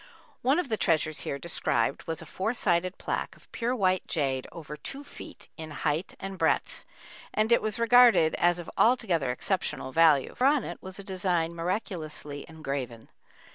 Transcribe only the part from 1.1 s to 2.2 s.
here described